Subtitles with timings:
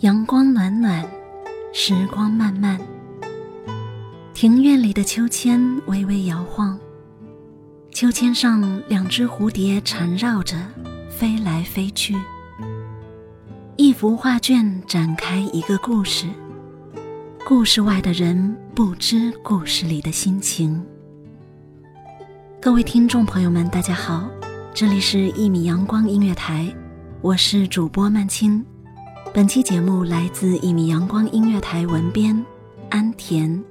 [0.00, 1.04] 阳光暖暖，
[1.72, 2.78] 时光漫漫。
[4.32, 6.78] 庭院里的秋千微微摇晃，
[7.90, 10.56] 秋千上两只蝴蝶缠绕着，
[11.08, 12.14] 飞来飞去。
[13.96, 16.26] 幅画卷展开一个故事，
[17.46, 20.84] 故事外的人不知故事里的心情。
[22.60, 24.28] 各位听众朋友们，大家好，
[24.74, 26.70] 这里是一米阳光音乐台，
[27.22, 28.62] 我是主播曼青。
[29.32, 32.44] 本期节目来自一米阳光音乐台文编
[32.90, 33.64] 安田。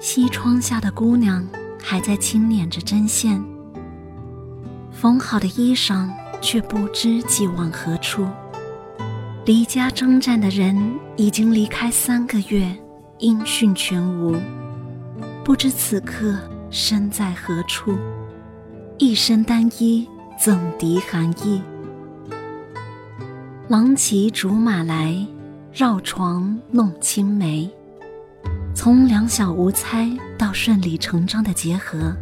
[0.00, 1.46] 西窗下的姑娘
[1.78, 3.38] 还在轻捻着针线，
[4.90, 6.08] 缝好的衣裳
[6.40, 8.26] 却不知寄往何处。
[9.44, 12.74] 离家征战的人已经离开三个月，
[13.18, 14.34] 音讯全无，
[15.44, 16.34] 不知此刻
[16.70, 17.94] 身在何处。
[18.96, 20.08] 一身单衣
[20.42, 21.62] 怎敌寒意？
[23.68, 25.14] 郎骑竹马来，
[25.70, 27.70] 绕床弄青梅。
[28.74, 30.08] 从两小无猜
[30.38, 32.16] 到顺理成章的结合，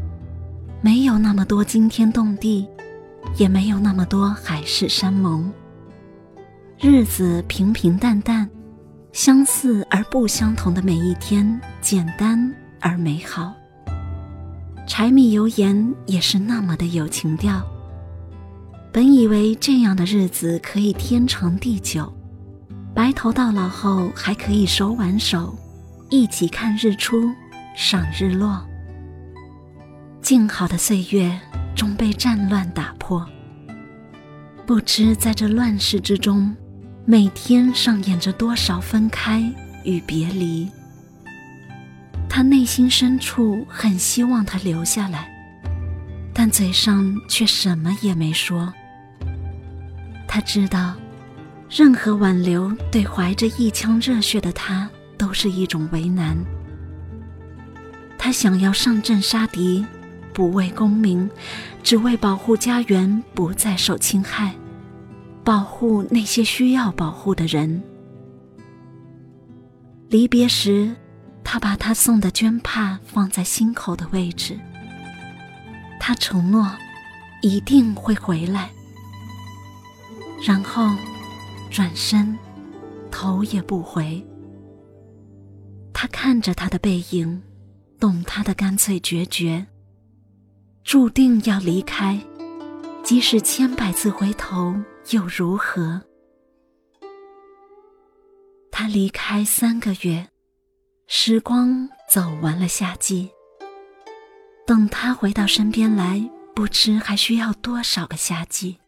[0.81, 2.67] 没有那么多惊天动地，
[3.37, 5.51] 也没有那么多海誓山盟。
[6.81, 8.49] 日子平平淡淡，
[9.13, 13.55] 相似而不相同的每一天，简单而美好。
[14.87, 17.63] 柴米油盐也是那么的有情调。
[18.91, 22.13] 本以为这样的日子可以天长地久，
[22.95, 25.55] 白头到老后还可以手挽手。
[26.11, 27.35] 一起看日出，
[27.77, 28.67] 赏日落。
[30.23, 31.39] 静好的岁月
[31.75, 33.27] 终被战乱打破。
[34.67, 36.55] 不知在这乱世之中，
[37.05, 39.53] 每天上演着多少分开
[39.85, 40.69] 与别离。
[42.29, 45.31] 他内心深处很希望他留下来，
[46.33, 48.73] 但嘴上却什么也没说。
[50.27, 50.95] 他知道，
[51.71, 54.89] 任何挽留对怀着一腔热血的他
[55.29, 56.35] 都是一种为难。
[58.17, 59.85] 他想要上阵杀敌，
[60.33, 61.29] 不为功名，
[61.83, 64.55] 只为保护家园不再受侵害，
[65.45, 67.83] 保护那些需要保护的人。
[70.09, 70.97] 离别时。
[71.45, 74.59] 他把他送的绢帕放在心口的位置。
[75.99, 76.71] 他承诺，
[77.41, 78.71] 一定会回来。
[80.47, 80.91] 然后，
[81.71, 82.37] 转身，
[83.11, 84.23] 头也不回。
[86.01, 87.43] 他看着他的背影，
[87.99, 89.67] 懂他的干脆决绝。
[90.85, 92.17] 注定要离开，
[93.03, 94.77] 即使千百次回头
[95.11, 96.01] 又如何？
[98.71, 100.29] 他离开三个月。
[101.09, 103.29] 时光走完了夏季，
[104.65, 108.79] 等他回到身边来，不知还需要多少个夏季。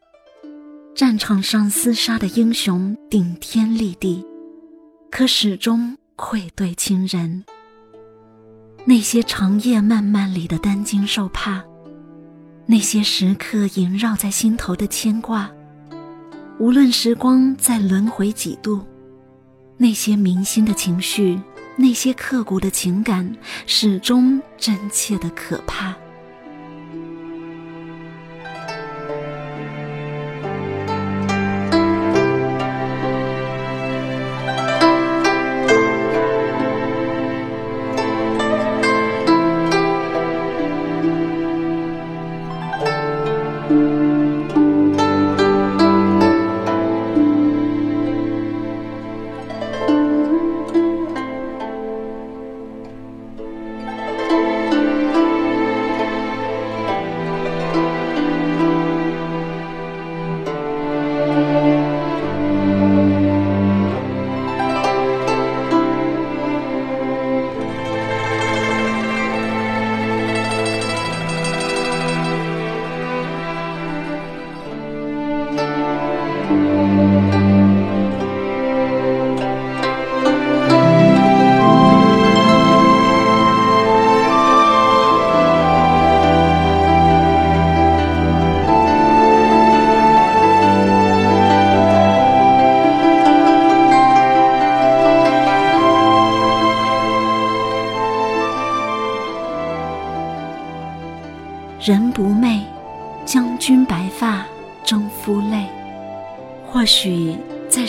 [0.95, 4.25] 战场上厮杀的英雄顶天立地，
[5.11, 7.43] 可始终愧对亲人。
[8.85, 11.65] 那些长夜漫漫里的担惊受怕，
[12.67, 15.51] 那些时刻萦绕在心头的牵挂，
[16.59, 18.85] 无论时光再轮回几度，
[19.79, 21.41] 那些铭心的情绪。
[21.77, 23.35] 那些刻骨的情感，
[23.65, 25.97] 始终真切的可怕。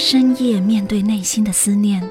[0.03, 2.01] 深夜面对内心的思念，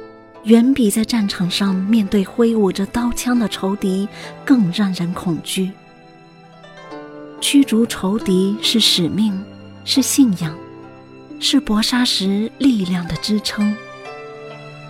[0.44, 4.08] 远比在战场上面对挥舞着刀枪的仇敌
[4.44, 5.72] 更让人恐惧。
[7.40, 9.44] 驱逐仇敌是使命，
[9.84, 10.56] 是信仰，
[11.40, 13.74] 是搏杀时力量的支撑，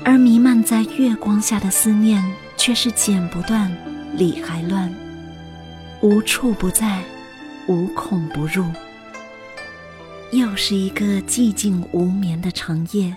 [0.05, 2.23] 而弥漫在月光下的思念
[2.59, 3.75] 却是剪不断，
[4.15, 4.93] 理还乱。
[6.03, 7.03] 无处不在，
[7.67, 8.67] 无孔不入。
[10.33, 13.17] 又是一个寂静无眠的长夜。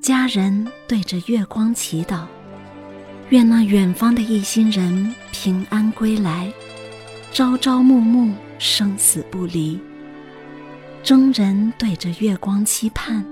[0.00, 2.22] 家人对着月光祈祷，
[3.28, 6.50] 愿那远方的一心人平安归来，
[7.30, 9.78] 朝朝暮暮，生死不离。
[11.02, 13.22] 征人对着月光期盼，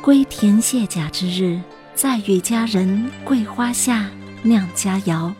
[0.00, 1.60] 归田卸甲之日，
[1.92, 4.08] 再与家人桂花下
[4.44, 5.32] 酿佳肴。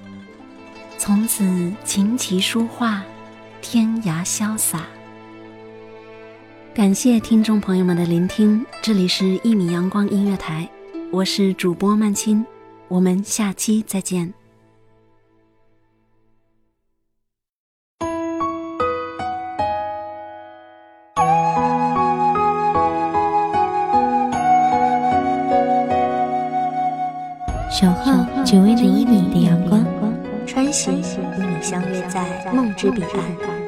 [0.98, 3.04] 从此琴棋书画，
[3.62, 4.84] 天涯潇洒。
[6.78, 10.62] 感谢听众朋友们的聆听，这里是《一米阳光音乐台》，
[11.10, 12.46] 我是主播曼青，
[12.86, 14.32] 我们下期再见。
[27.72, 29.84] 守候只为那一米的阳光。
[30.46, 33.67] 穿行与你相约在梦之彼岸，